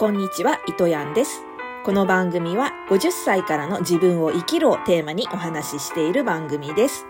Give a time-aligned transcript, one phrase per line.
[0.00, 1.42] こんにちは、糸やんです。
[1.84, 7.04] この番組は50歳からの自分を生きるをテーマにお話ししている番組です。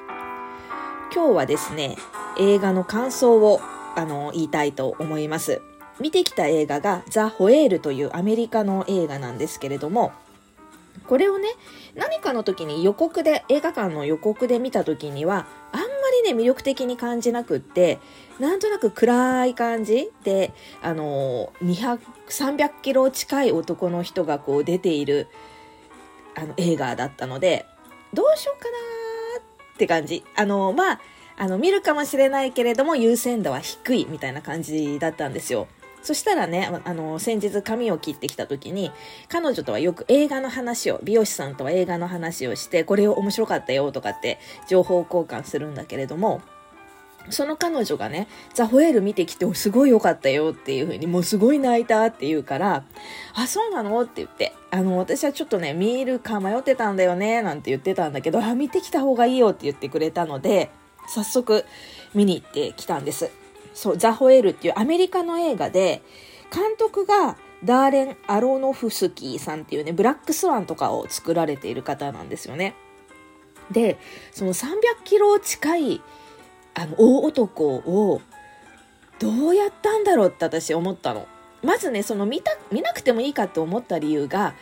[1.14, 1.96] 今日はですね、
[2.36, 3.60] 映画の感想を
[3.94, 5.62] あの言いたいと思います。
[6.00, 10.10] 見てきた映画がザ・ホエールというアメリカの映画なんですけれども、
[11.06, 11.48] これをね、
[11.94, 15.78] 何かの時に予告で、映画館の予告で見た時には、あ
[16.10, 17.98] りね、魅力的に感じなくって、
[18.38, 25.28] なんとなく暗い感じで、あの、200、300キロ近い男の人がこう出ている、
[26.34, 27.66] あの、映画だったので、
[28.12, 30.24] どうしようかなーって感じ。
[30.36, 31.00] あの、まあ、
[31.36, 35.68] あの、見るかもしれないけれども、優先度は低いみたいな感じだったんですよ。
[36.02, 38.90] そしたらね、あの、先日髪を切ってきた時に、
[39.28, 46.40] 彼女とはよく映画の話を、美容師さんとは映画の話をして、これを面白かったよとかって情報交換するんだけれども、
[47.28, 52.84] その彼女がね、ザ・ホエール見てきて、すごい良かったよっていう風に、もうすごい泣いたって言うから、
[53.34, 54.00] あ、そうなの？
[54.00, 60.70] って言って、あの、私はちょっとね、見るか迷ってたんだよね、なんて言ってたんだけど、あ、見てきた方がいいよって言ってくれたので、
[61.08, 61.66] 早速
[62.14, 63.30] 見に行ってきたんです。
[63.74, 66.02] そう、ザ・ホエールっていうアメリカの映画で、
[66.52, 72.74] 監督がダーレン・アロノフスキーさんっていうね、ブラックスワンとかを作られている方なんですよね。
[73.70, 73.98] で、
[74.32, 76.00] その300キロ近い
[76.74, 78.20] あの大男を
[79.18, 81.26] どうやったんだろうって私思ったの。
[81.62, 84.54] まずね、その見た、見なくてもいいかと思った理由が、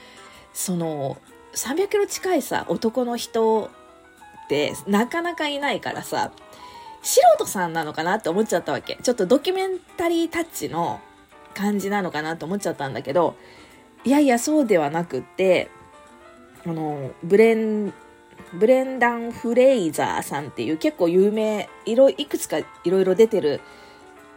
[0.52, 1.18] その
[1.54, 3.70] 300キロ近いさ、男の人
[4.44, 6.32] ってなかなかいないからさ、
[7.08, 8.98] 素人さんなのかなって思っちゃったわけ。
[9.02, 11.00] ちょっとドキュメンタリータッチの
[11.54, 13.34] 感じなのかなと思っちゃったんだけど、
[14.04, 15.70] いやいや、そうではなくって、
[16.66, 17.94] あの、ブレン、
[18.52, 23.62] ブレンダン・フレイザーさんっていう結構有名、いろ、いくつかいろいろ出てる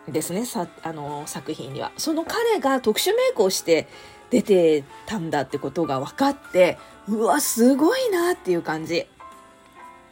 [0.07, 1.91] ですね、さ、あの、作品には。
[1.97, 3.89] その彼が特殊メイクをして
[4.29, 6.77] 出てたんだってことが分かって、
[7.09, 9.07] うわ、すごいなっていう感じ。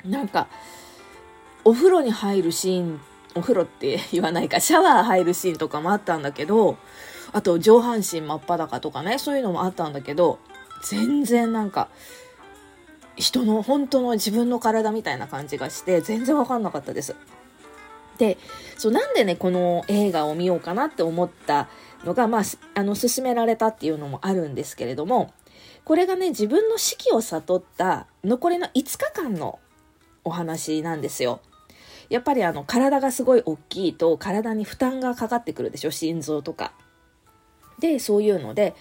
[0.04, 0.50] なんか、
[1.64, 3.02] お風呂に入るシーン、
[3.36, 6.78] お風呂って言わないか、シャワー入るシーンとかもあったんだけど、
[7.32, 10.40] あと上半身真っ裸とかね、そういうのもあったんだけど、
[10.84, 11.90] 全然なんか、
[13.16, 17.16] 人の本当の自分の体みたいな感じがして、全然わかんなかったです。
[18.18, 18.38] で、
[18.78, 21.68] そう、なんでね、この映画を見ようかなって思った
[22.06, 22.42] のが、まあ、
[22.76, 25.34] あの、勧められたっていうのもあるんですけれども、
[25.84, 29.60] これがね、自分の死期を悟った残りの5日間の
[30.24, 31.42] お話なんですよ。
[32.10, 36.72] やっぱりあの体がすごい大きいと体に負担がかかってくるでしょ心臓とか。
[37.80, 38.76] でそういうので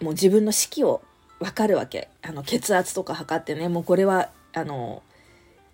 [0.00, 1.02] もう自分の死期を
[1.40, 5.02] 分かるわけあの血圧とか測ってねもうこれはあの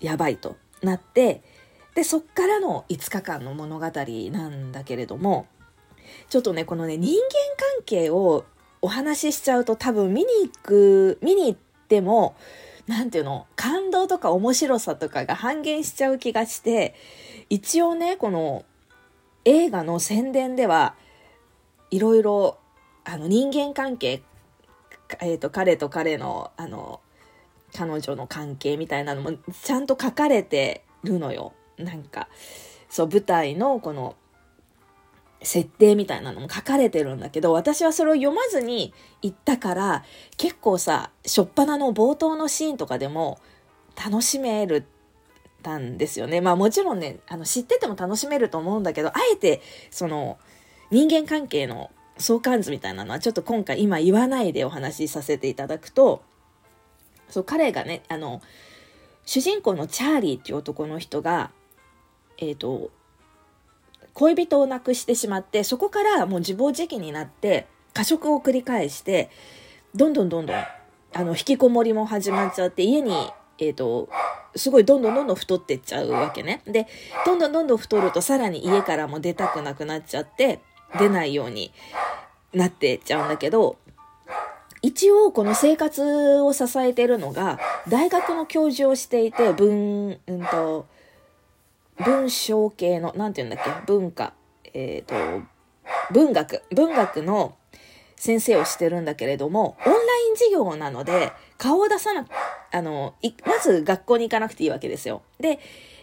[0.00, 1.42] やばいとなって
[1.94, 3.86] でそっからの5日間の物語
[4.32, 5.46] なんだけれども
[6.28, 7.20] ちょっとねこのね人間
[7.76, 8.44] 関係を
[8.82, 12.34] お話ししちゃうと多分見に行く見に行っても
[12.86, 13.46] なんていうの？
[13.56, 16.94] 感動とか面白さとかが半減しちゃう気がして
[17.48, 18.64] 一応ねこの
[19.44, 20.94] 映画の宣伝では
[21.90, 22.58] いろいろ
[23.04, 24.22] あの人間関係、
[25.20, 27.00] えーと、彼と彼のあの
[27.74, 31.52] 彼女の関係みたいなのもちゃんと書かれてるのよ。
[31.78, 32.28] なんか
[32.88, 34.16] そう舞台のこの
[35.42, 38.92] 設定みたいなのも書かれてるんだけど、私はそれを読まずに
[39.22, 40.04] 行ったから、
[40.36, 43.38] 結構さ、初っ端の冒頭のシーンとかでも
[43.96, 44.84] 楽しめる
[45.60, 46.40] たんですよね。
[46.40, 50.38] まあもちろんね、あの知ってても楽しめると思うんだけど、あえてその
[50.90, 56.22] 人間関係の相関図みたいなのはちょっと今回今言わないでお話しさせていただくと、
[57.28, 58.42] そう彼がね、あの、
[59.24, 61.50] 主人公のチャーリーっていう男の人が、
[62.38, 62.90] えっ、ー、と、
[64.14, 69.30] 恋人を亡くしてしまってそこからもう自暴自棄になって過食を繰り返して
[69.94, 70.56] どんどんどんどん
[71.12, 73.12] あの引きこもりも始まっちゃって家に、
[73.58, 74.08] えーと、
[74.54, 76.62] すごいどんどんどんどん太ってっちゃうわけね。
[76.66, 76.86] で
[77.26, 80.60] どんどんどんどん太るとさらに家からも出たくなくなっちゃって
[80.98, 81.72] 出ないように
[82.52, 83.76] なってっちゃうんだけど
[84.82, 87.58] 一応この生活を支えてるのが
[87.88, 90.86] 大学の教授をしていて文うんと
[92.04, 93.86] 文章系の、なんて言うんだっけ？
[93.86, 94.34] 文化。
[94.72, 95.46] えっ、ー、と、
[96.12, 96.62] 文学。
[96.74, 97.56] 文学の
[98.16, 102.26] 先生をしてるんだけれども、オンライン授業なので、顔を出さな、
[102.70, 103.14] あの、
[103.46, 105.22] まず学校に行かなくていいわけですよ。
[105.38, 105.58] で、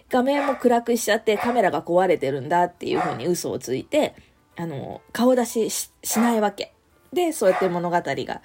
[0.09, 4.15] 画面も暗くしちゃってカメラが壊れてるんだっていうふうに嘘をついて、
[4.55, 6.73] あの、顔出ししないわけ。
[7.13, 8.41] で、そうやって物語が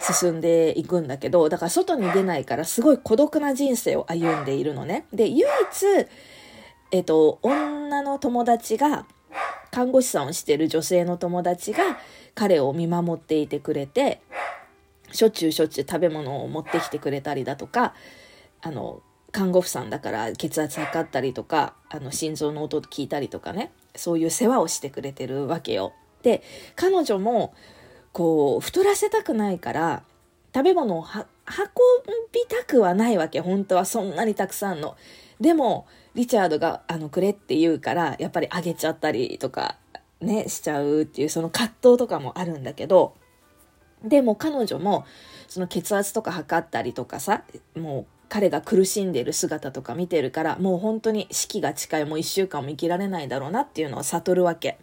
[0.00, 5.06] 進んでいくんだけど、だから外に出ないからすごい孤独な人生を歩んでいるのね。
[5.12, 6.06] で、唯一、
[6.92, 9.06] えっと、女の友達が
[9.70, 11.98] 看護師さんをしてる女性の友達が
[12.34, 14.20] 彼を見守っていてくれて、
[15.12, 17.94] しょっちゅうしょっちゅう食べ物を持ってきてくれたりだとか、
[18.62, 19.02] あの、
[19.32, 25.92] 看護婦さんだから血圧測ったりとか、あの、心臓の音聞いたりとかね、そういう世話をしてくれてるわけよ。
[26.22, 26.42] で、
[26.74, 27.54] 彼女も、
[28.12, 30.02] こう、太らせたくないから、
[30.54, 31.24] 食べ物を運
[32.32, 34.96] びたくはないわけ、本当はそんなにたくさんの。
[35.38, 35.86] でも、
[36.16, 39.76] リチャードが、あの、くれって言うから、やっぱりあげちゃったりとか、
[40.22, 43.14] ね、しちゃうっていう、その葛藤とかもあるんだけど、
[44.02, 45.04] でも彼女も、
[45.46, 47.44] その血圧とか測ったりとかさ、
[47.76, 54.78] もう彼が苦しんでる姿とか見てるから、もう本当に死期が近い、もう一週間も生きられないだろうなっていうのを悟るわけ。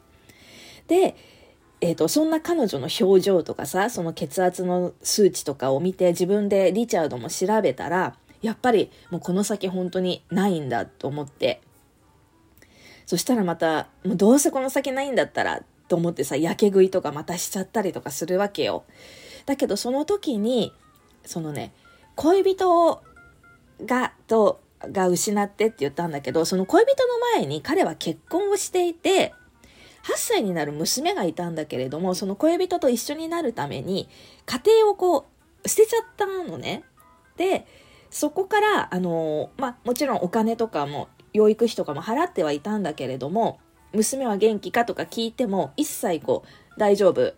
[0.88, 1.16] で、
[1.82, 11.62] えーと、そんな彼女の表情とかさその血圧の数値とかを見て自分でリチャードも調べたらやっぱりもうこの先本当にないんだと思って
[13.08, 18.84] そしたらまたもうどうせこの先ないんだったらと思ってさやけ食いとかまたしちゃったりとかするわけよ
[19.48, 20.72] だけどその時に
[21.26, 21.74] そのね
[22.16, 23.02] 恋人
[23.86, 29.34] がとが失ってって言ったんだけどその恋人の前に彼は結婚をしていて
[30.04, 34.10] 8歳になる娘がいたんだけれども、その恋人と一緒になるために、
[34.46, 35.28] 家庭をこ
[35.64, 36.84] う、捨てちゃったのね。
[37.38, 37.66] で、
[38.14, 43.60] そこから、あの、まあ、もちろんお金とかも、養育費とかも払ってはいたんだけれども、
[43.92, 44.86] 娘は元気か？
[44.86, 47.34] とか聞いても、一切こう、大丈夫？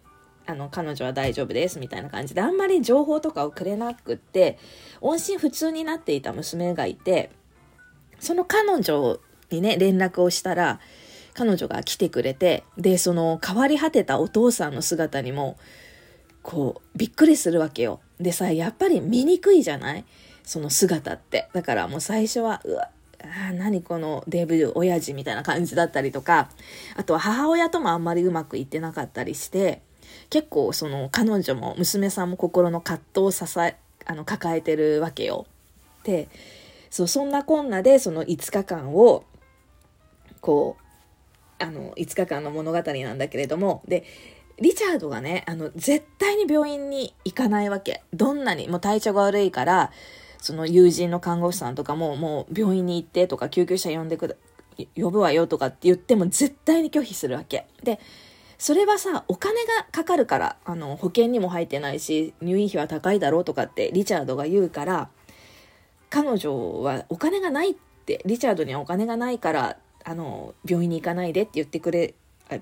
[0.46, 4.60] あの、彼女は大丈夫です、みたいな感じで、あんまり情報とかをくれなくって、
[5.00, 7.32] 音信不通になっていた娘がいて、
[8.20, 9.20] その彼女
[9.52, 10.82] にね、連絡をしたら、
[11.34, 15.58] 彼女が来てくれて、で、その変わり果てたお父さんの姿にも、
[16.44, 18.02] こう、びっくりするわけよ。
[18.20, 20.04] でさ、やっぱり見にくいじゃない？
[20.46, 21.50] その姿って。
[21.54, 22.90] だからもう最初は、うわ、
[23.22, 26.50] あ何このデブ親父みたいな感じだったりとか、
[26.96, 29.82] あとは母親ともあんまりうまくいってなかったりして、
[30.30, 33.76] 結構その彼女も娘さんも心の葛藤を支え、
[34.06, 35.46] あの抱えてるわけよ。
[36.04, 36.30] で、
[36.90, 39.24] そうそんなこんなでその5日間を
[40.42, 40.86] こう
[41.60, 44.04] あの、5日間の物語なんだけれども、で、
[44.60, 48.04] リチャードがね、あの、絶対に病院に行かないわけ。
[48.14, 49.92] どんなに、もう体調が悪いから、
[50.46, 54.36] その友人の看護師さんとかも、もう病院に行ってとか、救急車呼んでくだ、
[54.96, 57.66] 呼ぶわよとかって言っても絶対に拒否するわけ。
[57.84, 58.00] で、
[58.58, 65.10] それはさ、お金がかかるから、あの、保険にも入ってないし、入院費は高いだろうとかってリチャードが言うから、
[66.10, 67.76] 彼女はお金がないっ
[68.06, 72.14] て、リチャードにはお金がないからあの、病院に行かないでって言ってくれ、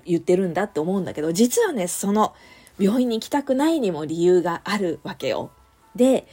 [0.06, 2.34] 言ってるんだって思うんだけど、実はね、その、
[2.78, 5.50] 病院に行きたくないにも理由があるわけよ。
[5.94, 6.26] で、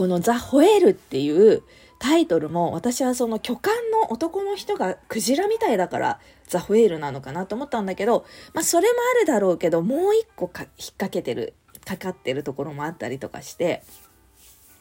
[0.00, 1.62] このザ・ホエールっていう
[1.98, 8.24] タイトルも私はその巨漢の男の人がクジラみたいだからザ・ホエールなのかなと思ったんだけど、
[8.54, 11.52] まあそれもあるだろうけど、もう一個か引っ掛けてる、
[11.84, 13.82] かかってるところもあったりとかして、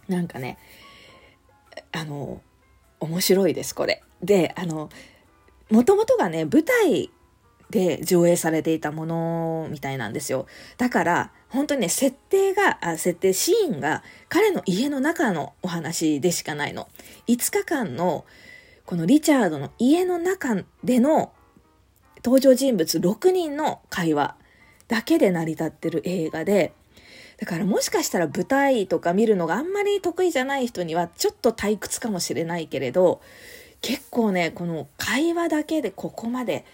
[0.07, 0.57] なんかね、
[1.91, 2.41] あの、
[3.01, 4.01] 面白いです、これ。
[4.23, 4.89] で、あの、
[5.69, 7.11] もともとがね、舞台
[7.71, 10.47] で上映されていたものみたいなんですよ。
[10.77, 16.87] だから、本当にね、設定が、あ設定、シーンが彼の家の中のお話でしかないの。
[17.27, 18.25] 5日間の、
[18.85, 21.31] このリチャードの家の中での
[22.23, 24.35] 登場人物6人の会話
[24.87, 26.73] だけで成り立ってる映画で、
[27.37, 33.21] だからもしかしたら舞台とか見るのがあんまり得意じゃない人にはちょっと退屈かもしれないけれど、
[33.81, 36.65] 結構ね、この会話だけでここまで、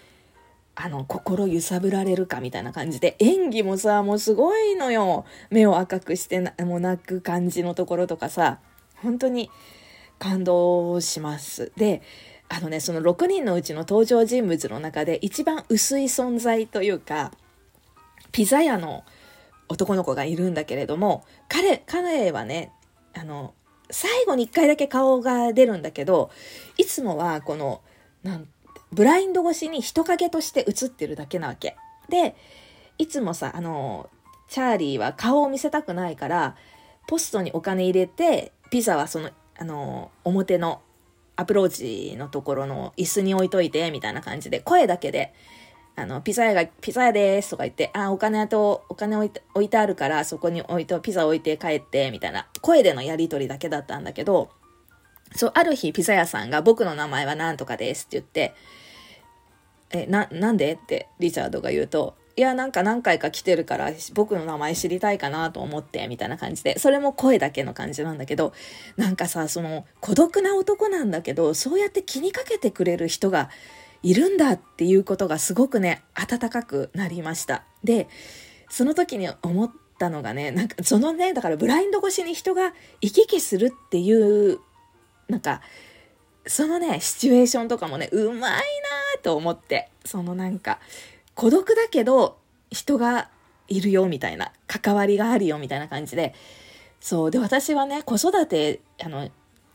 [0.78, 5.24] あの、心揺さぶられるかみたいな感じで、演技もさ、もうすごいのよ。
[5.50, 8.60] 目を赤くしてもう泣く感じのところとかさ、
[8.96, 9.50] 本当に
[10.18, 11.72] 感動します。
[11.76, 12.02] で、
[12.50, 17.32] あのね、その6人のうちの登場人物の中で一番薄い存在というか、
[18.30, 19.04] ピザ屋の
[19.68, 22.70] 男の子がいるんだけれども、彼、彼はね、
[23.14, 23.54] あの、
[23.90, 26.30] 最後に一回だけ顔が出るんだけど、
[26.76, 27.80] いつもはこの、
[28.22, 28.46] なん
[28.92, 31.76] ブラインド越しに人影として映ってるだけなわけ。
[32.08, 32.36] で、
[32.98, 34.08] いつもさ、あの、
[34.48, 36.56] チャーリーは顔を見せたくないから、
[37.06, 40.80] ポストにお金入れて、ピザはその、あの、表の
[41.36, 45.34] アプローチのところの椅子に置いといて、みたいな感じで、声だけで、
[45.94, 54.50] あの、ピザ屋が、ピザ屋ですとか言って、あ、お金と、お金置いて、置いてあるから、そこに置いて、ピザ置いて帰って、みたいな、声でのやりとりだけだったんだけど、
[55.34, 58.54] そう、ある日、ピザ屋さんが、僕の名前は何とかですって言って、
[59.90, 60.72] え、な、なんで？
[60.74, 68.52] ってリチャードが言うと、いや、なんか何回か来てるから、僕の名前知りたいかなと思って、みたいな感じで、それも声だけの感じなんだけど、
[68.96, 73.48] なんかさ、その、孤独な男なんだけど、そうやって気にかけてくれる人が
[74.02, 77.64] いるんだっていうことがすごくね、温かくなりました。
[77.82, 78.08] で、
[78.68, 84.12] その時に思ったのがね、なんかそのね、だからブラインド越しに人が行き来するってい
[84.52, 84.58] う、
[85.28, 85.60] なんか、
[86.46, 88.60] そのね、シチュエーションとかもね、うまいな
[89.22, 90.78] と思って、そのなんか、
[91.34, 92.38] 孤独だけど
[92.70, 93.28] 人が
[93.68, 96.34] いるよみたいな、関わりがあるよみたいな感じで、
[97.00, 97.30] そう。
[97.30, 99.28] で、私はね、子育て、あの、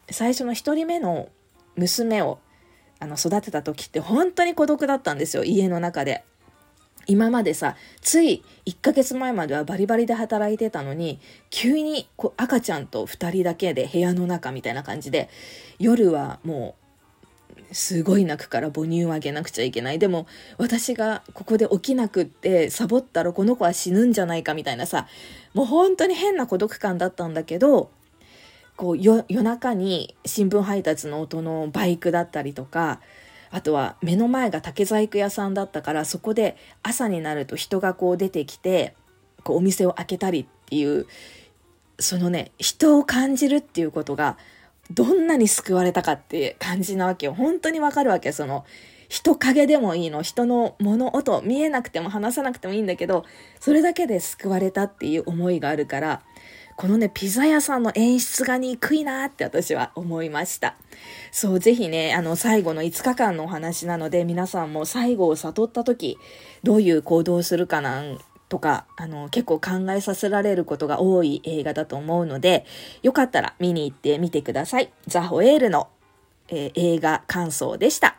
[0.09, 1.29] 最初の一人目の
[1.75, 2.39] 娘を
[2.99, 6.23] あの育てた時って本当に孤独だったんですよ家の中で。
[7.07, 15.29] 今までさつい1ヶ月前まではバリバリで働いてたのに急にこう赤ちゃんと2人だけで部屋の中みたいな感じで
[15.79, 16.81] 夜はもう
[17.73, 19.99] すごい泣くから母乳をあげなくちゃいけない。
[19.99, 20.27] でも
[20.57, 25.07] 私がここで起きなくってサボったらこの子は死ぬんじゃないかみたいなさ
[25.53, 27.91] もう本当に変な孤独感だったんだけど
[28.75, 32.99] こう夜中に新聞配達の音のバイクだったりとか
[33.51, 38.95] あとは目の前が竹細工屋さんだったからそこで朝になると人がこう出てきて
[39.43, 41.05] こうお店を開けたりっていう
[41.99, 44.37] そのね人を感じるっていうことが
[44.89, 47.33] どんなに救われたかっていう感じなわけよ。
[47.33, 48.65] 本当にわかるわけその
[49.07, 53.25] 人影でもいいの人の物音見えなくても話さなくてもいいんだけど
[53.59, 56.21] それだけで救われたっていう思いがあるから
[56.75, 60.75] このね、ピザ屋さんの演出が憎いなって私は思いました。
[61.31, 66.17] そう、ぜひね、あの、最後の5日間のお話なので、皆さんも最後を悟った時、
[66.63, 72.65] どういう行動をするかなんとか、あの、結構考えさせられることが多い映画だと思うので、
[73.01, 74.91] よかったら見に行ってみてください。
[75.07, 75.89] ザ・ホエールの、
[76.49, 78.15] えー、映画感想でした。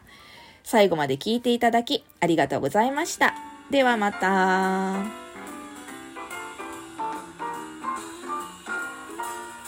[0.64, 3.34] 最後まで聞いていただきありがとうございました。
[3.70, 5.21] ではまた。